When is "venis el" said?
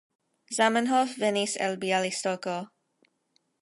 1.25-1.79